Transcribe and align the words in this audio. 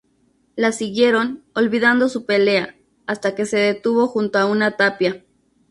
La 0.55 0.71
siguieron, 0.71 1.43
olvidando 1.53 2.09
su 2.09 2.25
pelea, 2.25 2.75
hasta 3.05 3.35
que 3.35 3.45
se 3.45 3.57
detuvo 3.57 4.07
junto 4.07 4.39
a 4.39 4.47
una 4.47 4.75
tapia. 4.75 5.23